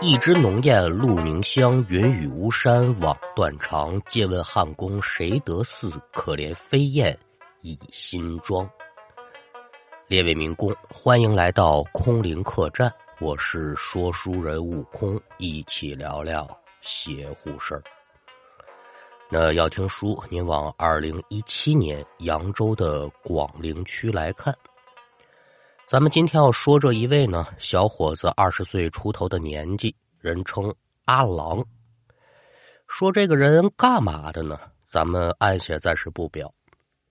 [0.00, 4.00] 一枝浓艳露凝香，云雨巫山枉断肠。
[4.06, 5.90] 借问汉宫谁得似？
[6.12, 7.18] 可怜飞燕
[7.60, 8.68] 倚新妆。
[10.06, 16.46] 列位民工，欢迎来到空灵客栈，我是说书人悟空，一起聊聊
[16.82, 17.82] 邪乎事儿。
[19.30, 24.54] 那要听书，您往二零一七年扬州的广陵区来看。
[25.86, 30.74] 咱们今天要说这一位呢，小伙子二十岁出头的年纪，人称
[31.04, 31.62] 阿郎。
[32.88, 34.58] 说这个人干嘛的呢？
[34.86, 36.52] 咱们按下暂时不表，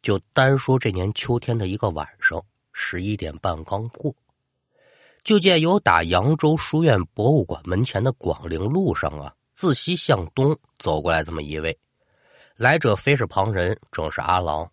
[0.02, 4.12] 就单说这年秋天的一个晚上，十一点半刚过，
[5.24, 11.78] 就见有打扬州书院博物馆门前的广陵路上啊，自西向东走过来这么一位，
[12.56, 14.68] 来者非是旁人，正是阿郎。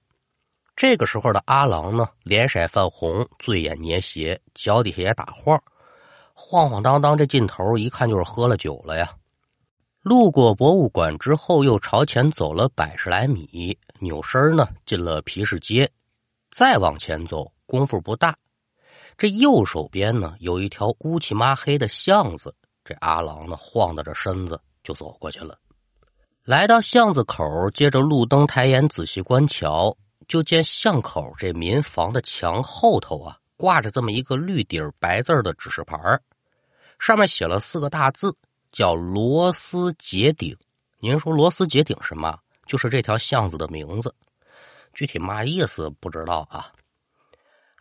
[0.81, 5.63] 这个时候的阿郎呢，脸色泛红，醉眼捏斜，脚底下也打晃，
[6.33, 7.19] 晃晃荡荡。
[7.19, 9.13] 这劲头一看就是喝了酒了呀。
[10.01, 15.87] 路过博物馆之后，又朝前走了百十来米，扭身呢进了皮市街。
[16.51, 18.35] 再往前走，功夫不大，
[19.19, 22.55] 这右手边呢有一条乌漆麻黑的巷子。
[22.85, 25.59] 这阿郎呢晃荡着身子就走过去了。
[26.43, 29.95] 来到巷子口，接着路灯抬眼仔细观瞧。
[30.31, 36.23] 就见巷口这民房的墙后头啊，挂着这么一个绿底儿白字的指示牌儿
[37.01, 38.33] 上面写了四个大字，
[38.71, 40.57] 叫“螺丝结顶”。
[41.01, 42.39] 您说“螺丝结顶”什么？
[42.65, 44.15] 就是这条巷子的名字。
[44.95, 46.71] 具体嘛意思不知道啊。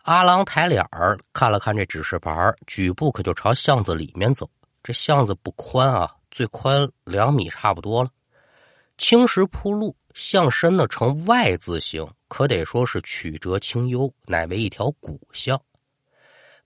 [0.02, 4.50] 阿郎抬脸儿看了看这指示牌儿举步可就朝巷子里面走。
[4.82, 8.10] 这巷子不宽啊，最宽两米差不多了。
[8.98, 15.60] 青石铺路，巷身呢呈 Y 字形，可得说是曲折清幽，乃为一条古巷。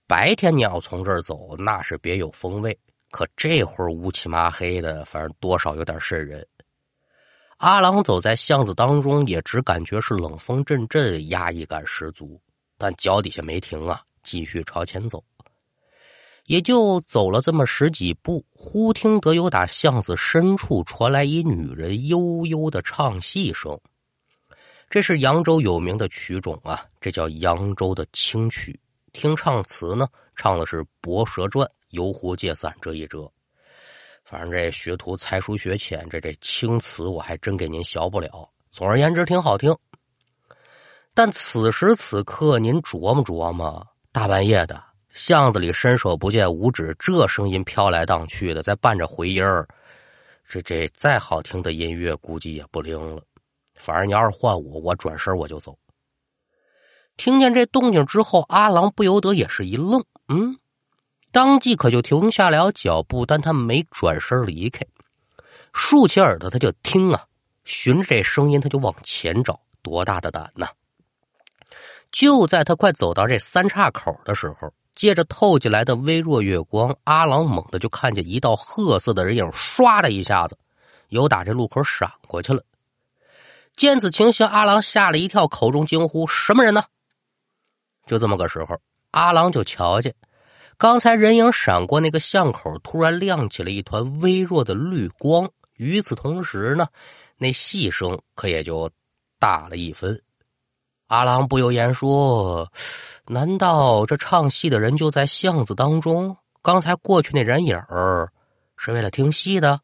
[0.07, 2.77] 白天你要从这儿走，那是别有风味。
[3.11, 6.45] 可这会儿乌漆麻黑的，反正多少有点渗人。
[7.57, 12.41] 阿郎走在巷子当中，也只感觉是冷风阵阵，压抑感十足。
[12.77, 15.23] 但脚底下没停啊，继续朝前走。
[16.45, 23.79] 也就走了这么十几步，忽听得有打巷子深处传来一女人悠悠的唱戏声。
[24.89, 28.79] 这是扬州有名的曲种啊，这叫扬州的清曲。
[29.11, 33.29] 听唱词呢，唱的是《博蛇传》《游湖借伞》这一折。
[34.23, 38.47] 反正这学徒才疏学浅，这这清词我还真给您学不了。
[38.69, 39.75] 总而言之，挺好听。
[41.13, 44.94] 但此时此刻，您琢磨琢磨，大半夜的。
[45.15, 49.65] 巷子里伸手不见五指，这声音飘来荡去的，再伴着回音儿，
[50.45, 53.21] 这这再好听的音乐估计也不灵了。
[53.75, 55.79] 反正你要是换我，我转身我就走。
[57.15, 60.59] 听见这动静之后，阿郎不由得也是一愣，嗯，
[61.31, 64.85] 当即可就停下了脚步，但他没转身离开，
[65.71, 67.25] 竖起耳朵他就听啊，
[67.63, 70.67] 循着这声音他就往前找，多大的胆呐！
[72.11, 74.73] 就在他快走到这三岔口的时候。
[74.95, 80.57] 借着透进来的微弱月光，阿郎猛地就看见一道褐色的人影，唰的一下子，
[81.09, 82.63] 由打这路口闪过去了。
[83.75, 86.85] 见此情形，阿郎吓了一跳，口中惊呼：“什么人呢？”
[88.07, 88.79] 就这么个时候，
[89.11, 90.15] 阿郎就瞧见
[90.77, 95.49] 刚才人影闪过那个巷口，突然亮起了一团微弱的绿光。
[95.73, 96.87] 与此同时呢，
[97.37, 98.89] 那戏声可也就
[99.39, 100.21] 大了一分。
[101.07, 102.71] 阿郎不由言说。
[103.27, 106.37] 难道这唱戏的人就在巷子当中？
[106.61, 108.31] 刚才过去那人影儿
[108.77, 109.79] 是为了听戏的？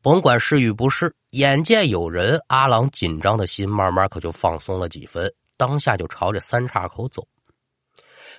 [0.00, 5.32] 甭管是与不是，眼见有人，阿郎紧张的心慢慢可就放松了几分。
[5.56, 7.26] 当下就朝着三岔口走。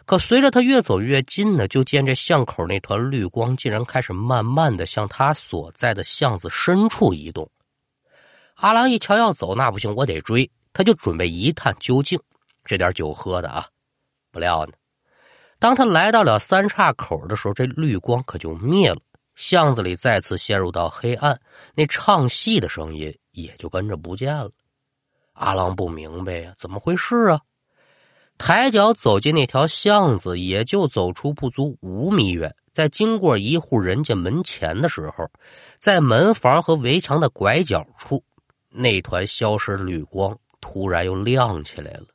[0.05, 7.50] 可随着他越走越近呢，就见这巷口那团绿光竟然开始慢慢的向他所在的巷子深处移动。
[8.55, 10.50] 阿郎一瞧要走，那不行，我得追。
[10.73, 12.19] 他就准备一探究竟。
[12.66, 13.67] 这点酒喝的啊！
[14.31, 14.73] 不料呢，
[15.59, 19.00] 当他来到了三岔口的时候，这绿光可就灭了，
[19.36, 21.39] 巷子里再次陷入到黑暗，
[21.75, 24.50] 那唱戏的声音也就跟着不见了。
[25.33, 27.42] 阿郎不明白呀，怎么回事啊？
[28.38, 35.30] 抬脚走进那条巷子，也就走出不足五米远，在经过一户人家门前的时候，
[35.80, 38.24] 在门房和围墙的拐角处，
[38.69, 42.06] 那团消失绿光突然又亮起来了。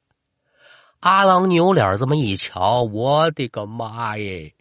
[1.00, 4.54] 阿郎扭脸这么一瞧，我的个妈耶！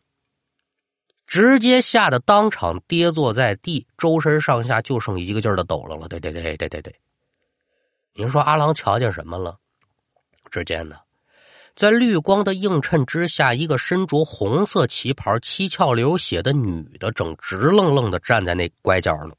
[1.26, 6.08] 直接吓得当场跌坐在地，周身上下就剩一个劲儿的抖楞了。
[6.08, 6.96] 对对对对对对，
[8.14, 9.58] 您说阿郎瞧见什么了？
[10.52, 10.98] 只见呢，
[11.76, 19.34] 在绿光的映衬之下，一个身着红色旗袍、七窍流血的女的，正直愣愣的站在那拐角呢，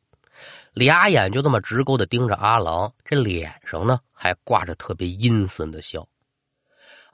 [0.79, 6.07] 俩眼就这么直勾的盯着阿郎，这脸上呢还挂着特别阴森的笑。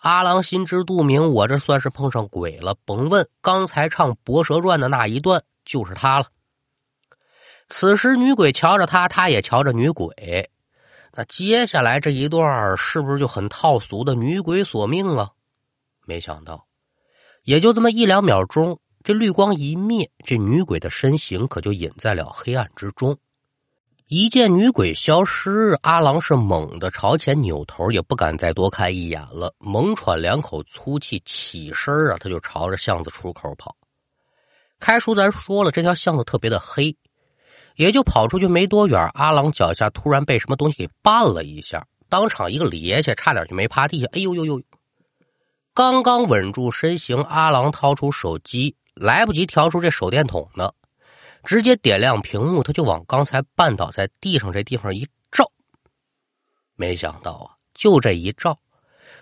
[0.00, 2.76] 阿郎心知肚明，我这算是碰上鬼了。
[2.84, 6.26] 甭问，刚才唱《博蛇传》的那一段就是他了。
[7.70, 10.50] 此时女鬼瞧着他，他也瞧着女鬼。
[11.12, 15.30] 那接下来这一段是不是就很套俗的女鬼索命啊？
[16.04, 16.66] 没想到，
[17.44, 23.16] 也就这么一两秒钟，这绿光一灭，这女鬼的身形可就隐在了黑暗之中。
[24.08, 33.74] 一见女鬼消失，阿郎是猛地朝前扭头，也不敢再多看一眼了，猛喘两口粗气，起身啊，他就朝着巷子出口跑。
[34.78, 36.94] 开叔咱说了，这条巷子特别的黑，
[37.76, 44.06] 也就跑出去没多远，阿郎脚下突然被什么东西给绊了一下，当场一个趔趄，差点就没趴地下。
[44.12, 44.60] 哎呦呦呦！
[45.72, 50.70] 刚刚稳住身形，阿郎掏出手机，来不及调出这手电筒呢。
[51.44, 55.50] 直接点亮屏幕，他就往刚才绊倒在地上这地方一照，
[56.74, 58.58] 没想到啊，就这一照，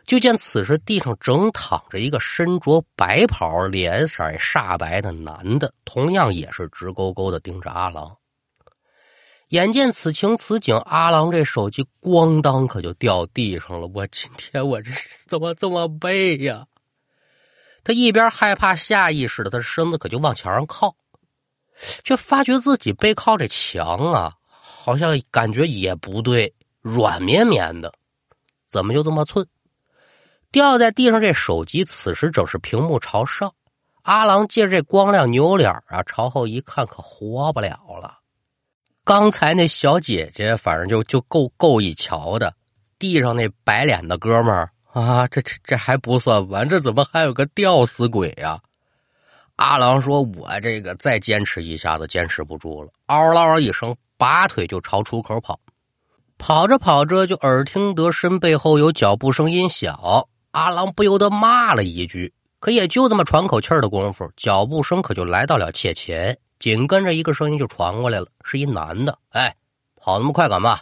[0.06, 8.16] 就见此时地上正躺着一个身着白袍、脸色煞白的男的，同样也是直勾勾的盯着阿郎。
[9.48, 13.86] 眼见此情此景，阿郎这手机咣当可就掉地上了。
[13.92, 14.90] 我今天我这
[15.26, 16.66] 怎么这么背呀？
[17.84, 20.96] 他一边害怕，下意识的，他身子可就往墙上靠。
[22.04, 27.92] 却发觉自己背靠这墙啊，好像感觉也不对，软绵绵的，
[28.69, 29.46] 怎么就这么寸？
[30.50, 33.54] 掉在地上这手机，此时正是屏幕朝上。
[34.02, 38.19] 阿郎借着这光亮扭脸啊，朝后一看，可活不了了。
[39.04, 42.54] 刚才那小姐姐，反正就就够够一瞧的。
[42.98, 48.60] 地上那白脸的哥们儿啊，这这这还不算完，这怎么还有个吊死鬼呀？
[49.56, 55.60] 阿郎说：“我这个再坚持一下子，坚持不住了。”嗷嗷一声，拔腿就朝出口跑。
[56.38, 60.28] 跑着跑着，就耳听得身背后有脚步声音小。
[60.50, 66.38] 阿郎不由得骂了一句，可也就这么喘口气的功夫，脚步声可就来到了切前。
[66.58, 69.56] 紧跟着一个声音就传过来了，是一男的：“哎，
[69.96, 70.81] 跑那么快干嘛？”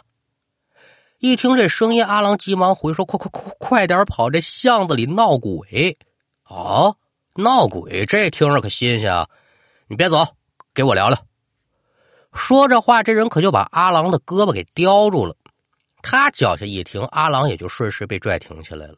[1.19, 4.29] 一听这声音，阿郎急忙回说：“快快快，快点跑！
[4.31, 5.97] 这巷子里闹鬼
[6.43, 6.95] 啊！”
[7.35, 9.29] 闹鬼，这听着可新鲜啊！
[9.87, 10.35] 你别走，
[10.73, 11.17] 给我聊聊。
[12.33, 15.35] 说着话，这人可就把阿郎的胳膊给叼住了。
[16.01, 18.95] 他脚下一停，阿郎也就顺势被拽停下来了。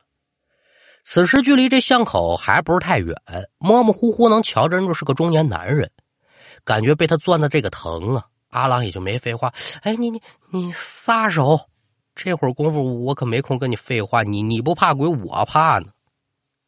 [1.03, 3.15] 此时距离这巷口还不是太远，
[3.57, 5.91] 模模糊糊能瞧着是个中年男人，
[6.63, 8.25] 感觉被他攥的这个疼啊！
[8.49, 11.59] 阿郎也就没废话，哎，你你你撒手！
[12.15, 15.87] 这会儿功夫我可没空跟你废话，你你不怕鬼，我怕呢。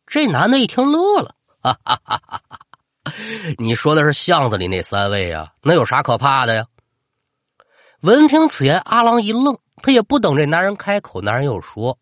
[0.06, 1.36] 这男的一听乐了。
[1.66, 3.12] 哈哈哈哈！
[3.58, 5.52] 你说的是巷子里那三位啊？
[5.64, 6.66] 那有啥可怕的呀？
[8.02, 11.98] 闻听此言，阿郎一愣，他也不等这男人开口，男人又说：“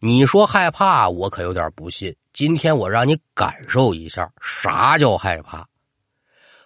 [0.00, 2.16] 你说害怕，我可有点不信。
[2.32, 5.66] 今天我让你感受一下啥叫害怕。”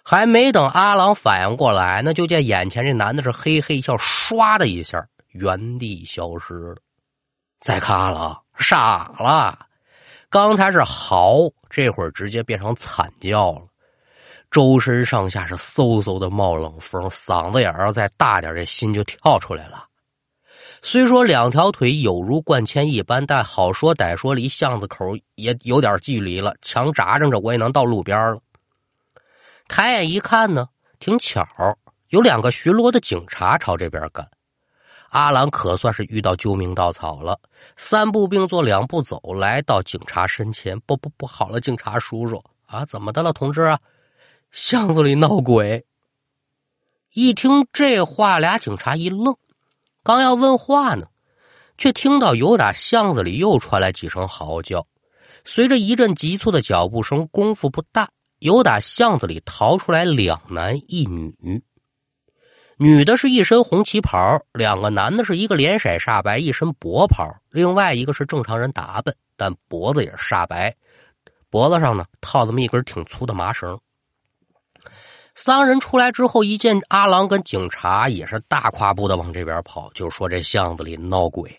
[0.05, 6.77] 还没等阿郎反应过来，那就见眼前这男的是嘿嘿一笑，唰的一下原地消失了。
[7.59, 9.67] 再看阿郎傻了。
[10.33, 13.61] 刚才是嚎，这会儿直接变成惨叫了，
[14.49, 19.85] 周身上下是嗖嗖的冒冷风，嗓子眼要再大点，这心就跳出来了。
[20.81, 28.39] 虽说两条腿有如灌铅一般，但好说歹说，离巷子口也有点距离了，墙扎着着，我也能到路边了。
[29.67, 31.47] 抬眼一看呢，挺巧，
[32.07, 34.27] 有两个巡逻的警察朝这边赶。
[35.13, 37.39] 阿郎可算是遇到救命稻草了，
[37.77, 40.79] 三步并作两步走，来到警察身前。
[40.87, 43.79] 不不不好了，警察叔叔啊，怎么的了，同志啊？
[44.51, 45.85] 巷子里闹鬼。
[47.13, 49.37] 一听这话，俩警察一愣，
[50.03, 51.05] 刚要问话呢，
[51.77, 54.87] 却听到有打巷子里又传来几声嚎叫，
[55.45, 61.61] 随着一阵急促的脚步声，功夫不大，有打巷子里逃出来两男一女。
[62.83, 70.75] 女的是一身红旗袍，两个男的是一个脸色煞白，一身薄袍，另外一个是正常人打扮，但脖子也是煞白，
[71.49, 73.79] 脖子上呢套这么一根挺粗的麻绳。
[75.33, 81.57] 三人出来之后，一见阿郎跟警察，也是大跨步的往这边跑，就说这巷子里闹鬼。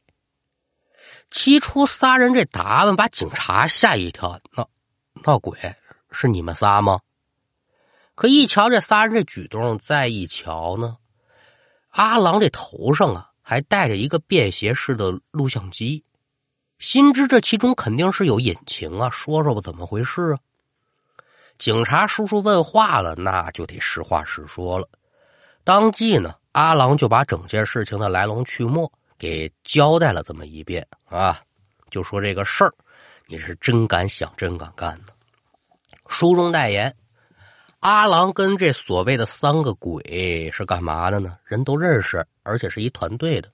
[1.30, 4.68] 起初仨人这打扮把警察吓一跳，闹
[5.24, 5.58] 闹鬼
[6.10, 7.00] 是你们仨吗？
[8.14, 10.98] 可一瞧这仨人这举动，再一瞧呢。
[11.94, 16.02] 阿郎这头上啊，还带着一个便携式的录像机，
[16.80, 20.38] 心知这其中肯定是有隐情啊，说说吧，怎么回事啊？
[21.56, 24.88] 警察叔叔问话了，那就得实话实说了。
[25.62, 31.40] 当即呢，阿郎就把整件事情的来龙去脉给交代了这么一遍啊，
[31.90, 32.74] 就说这个事儿，
[33.28, 35.12] 你是真敢想，真敢干的。
[36.08, 36.92] 书中代言，
[37.84, 41.36] 阿郎跟这所谓的三个鬼是干嘛的呢？
[41.44, 43.50] 人都认识，而且是一团队的。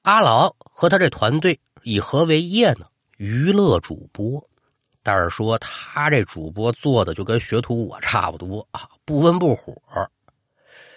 [0.00, 2.86] 阿郎和他这团队以何为业呢？
[3.18, 4.42] 娱乐主播。
[5.02, 9.74] 但是说他这主播做的就跟学徒我差不多啊，不温不火。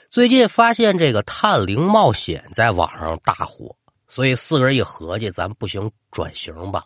[0.09, 3.75] 最近发现这个探灵冒险在网上大火，
[4.07, 6.85] 所以四个人一合计，咱不行转型吧。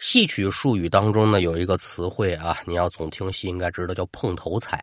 [0.00, 4.82] 戏曲术语当中呢有一个词汇啊，你要总听戏应该知道叫碰头彩。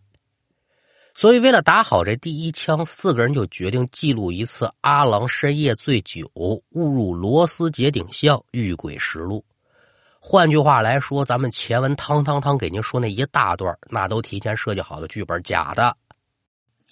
[1.16, 9.44] 所以为了打好这第一枪，四个人就决定记录一次阿郎深夜醉酒误入螺丝结顶巷遇鬼实录。
[10.20, 15.98] 换句话来说，咱们前文汤汤汤给您说那一大段，那都提前设计好的剧本，假的。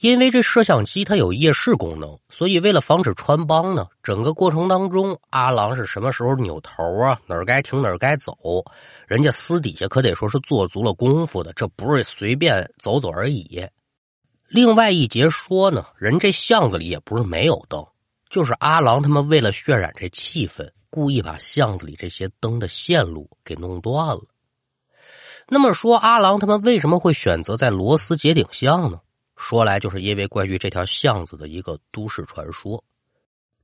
[0.02, 8.36] 因为这摄像机它有夜视功能，所以为了防止穿帮呢，整个过程当中，阿郎是什么时候扭头啊，哪儿该停哪儿该走，
[9.08, 13.66] 人家私底下可得说是做足了功夫的，这不是随便走走而已。
[14.48, 17.84] 另外一节说呢，人这巷子里也不是没有灯，
[18.30, 24.22] 就是阿郎他们为了渲染这气氛，故意把巷子里这些灯的线路给弄断了。
[25.48, 29.00] 那么说，阿郎他们为什么会选择在螺丝结顶巷呢？
[29.36, 32.84] 说来就是因为关于这条巷子的一个都市传说。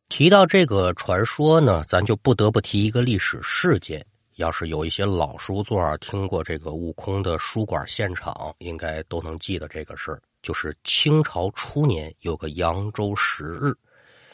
[0.10, 4.06] 提到这个传说呢，咱就不得不提一个历史事件。
[4.36, 10.22] 要是有一些老书座听过这个悟空的书馆现场，应该都能记得这个事儿。
[10.42, 13.72] 就是清朝初年有个扬州十日，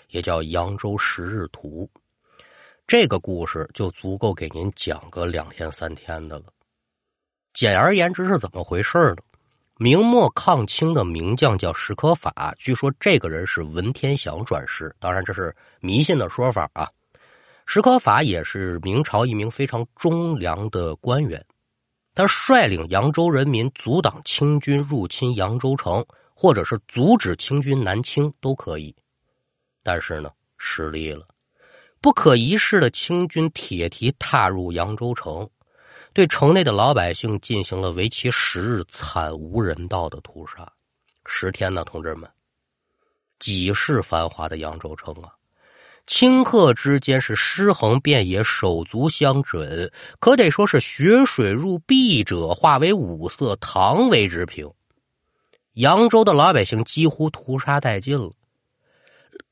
[0.09, 1.89] 也叫扬州十日图。
[2.85, 6.45] 这个故事就足够给您讲个两天三天的了。
[7.53, 9.17] 简而言之是怎么回事呢？
[9.79, 16.89] 明末抗清的名将叫史可法，据说这个人是文天祥转世，当然这是迷信的说法啊。
[17.67, 21.45] 史可法也是明朝一名非常忠良的官员，
[22.15, 26.03] 他率领扬州人民阻挡清军入侵扬州城，
[26.33, 28.95] 或者是阻止清军南侵都可以，
[29.83, 31.27] 但是呢失利了，
[32.01, 35.47] 不可一世的清军铁蹄踏入扬州城。
[36.17, 40.67] 对城内的老百姓进行了为期十日惨无人道的屠杀，
[41.27, 42.27] 十天呢，同志们，
[43.37, 45.29] 几世繁华的扬州城啊，
[46.07, 54.67] 顷刻之间是尸横遍野，手足相枕，可得说是血水入壁者化为五色，糖为之平。
[55.73, 58.31] 扬州的老百姓几乎屠杀殆尽了，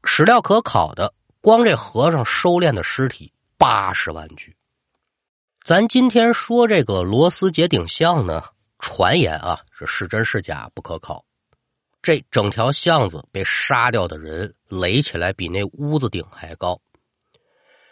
[0.03, 4.54] 史料可考的，光这和尚收敛的尸体八十万具。
[5.65, 8.43] 咱今天说这个螺丝结顶巷呢，
[8.77, 11.25] 传言啊是是真是假不可考。
[12.03, 16.79] 这整条巷子被杀掉的人垒起来比那屋子顶还高。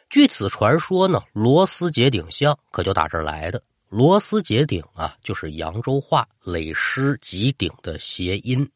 [0.07, 3.63] 据此传说呢，螺丝结顶巷可就打这儿来的。
[3.89, 8.71] 螺丝结顶啊，就是扬州话“垒尸及顶”的谐音，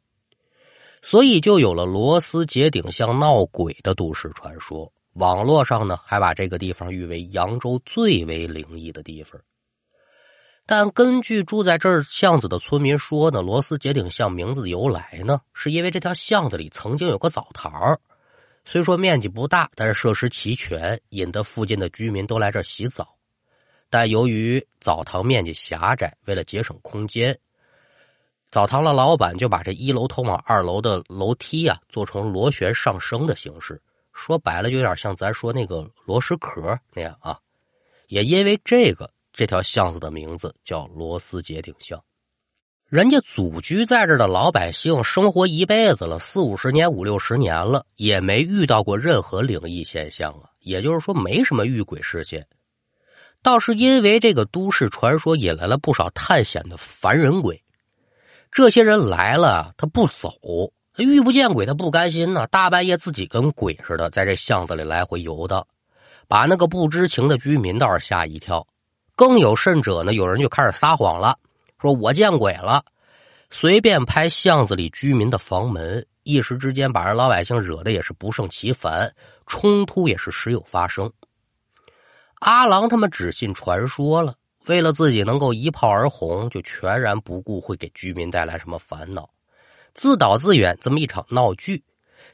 [1.04, 4.92] 所以就有了螺丝结顶巷闹鬼的都市传说。
[5.18, 9.42] 网络上呢，还把这个地方誉为扬州最为灵异的地方。
[10.66, 18.00] 但根据住在这儿巷子的村民说呢，螺丝结顶巷名字的由来呢，是因为这条巷子里曾经有个澡堂
[18.64, 23.16] 虽说面积不大，但是设施齐全，引得附近的居民都来这儿洗澡。
[23.90, 27.36] 但由于澡堂面积狭窄，为了节省空间，
[28.52, 33.82] 澡堂的老板就把这一楼通往二楼的楼梯啊，做成螺旋上升的形式。
[34.18, 37.38] 说白了，就有点像咱说那个螺蛳壳那样啊。
[38.08, 42.04] 也因为这个，这条巷子的名字叫螺丝结顶巷。
[42.88, 50.50] 人家祖居在这的老百姓生活一辈子了，四五十年、五六十年了，也没遇到过任何灵异现象啊。
[50.62, 52.48] 也就是说，没什么遇鬼事件。
[53.44, 57.62] 倒是因为这个都市传说，引来了不少探险的凡人鬼。
[58.52, 60.32] 这些人来了，他不走。
[60.98, 62.48] 他遇不见鬼，他不甘心呢。
[62.48, 65.68] 大半夜自己跟鬼似的，在这巷子里来回游荡，
[66.28, 68.66] 把那个不知情的居民倒是吓一跳。
[69.16, 71.38] 更有甚者呢，有人就开始撒谎了，
[71.80, 72.84] 说我见鬼了，
[73.52, 79.14] 随便拍巷子里居民的房门，一时之间把人老百姓惹得也是不胜其烦，
[79.46, 81.14] 冲突也是时有发生。
[82.40, 84.34] 阿郎他们只信传说了，
[84.66, 89.30] 为了自己能够一炮而红，就全然不顾会给居民带来什么烦恼。
[89.98, 91.84] 自导自演这么一场闹剧，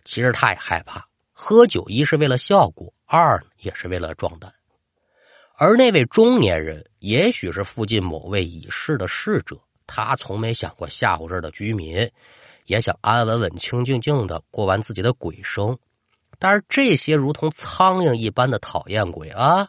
[0.04, 1.02] 其实他也害怕。
[1.32, 4.54] 喝酒一是为了效果，二，也是为了壮胆。
[5.56, 9.56] 而那位中年人，也许是附近某位已逝的逝者，
[9.88, 12.12] 他从没想过吓唬这儿的居民，
[12.66, 15.78] 也想安安稳稳、清静静的过完自己的鬼生。
[16.38, 19.66] 但是这些如同苍蝇一般的讨厌鬼啊，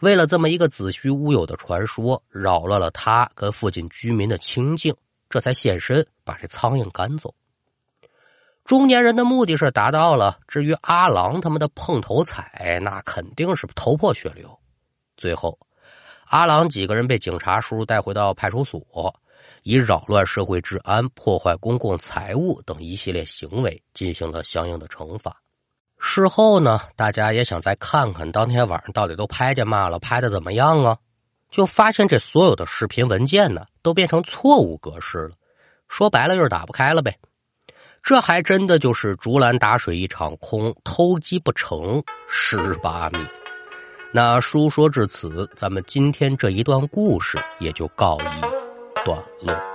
[0.00, 4.94] 为了这么一个子虚乌有的传说，扰乱了他跟附近居民的清静，
[5.34, 7.34] 这才现身把这苍蝇赶走。
[8.64, 14.56] 中年人的目的是达到了，至于阿郎他们的碰头彩，那肯定是头破血流。
[15.16, 15.58] 最后，
[16.26, 19.12] 阿郎几个人被警察叔叔带回到派出所，
[19.64, 25.42] 以扰乱社会治安、破坏公共财物等一系列行为进行了相应的惩罚。
[25.98, 30.96] 事后呢，大家也想再看看当天晚上到底都拍见嘛了，拍的怎么样啊？
[31.54, 35.36] 就发现这所有的视频文件呢，都变成错误格式了。
[35.86, 37.16] 说白了就是打不开了呗。
[38.02, 43.18] 这还真的就是竹篮打水一场空，偷鸡不成蚀把米。
[44.12, 49.73] 那书说至此，咱们今天这一段故事也就告一段落。